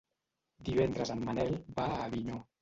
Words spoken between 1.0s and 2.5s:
en Manel va a Avinyó.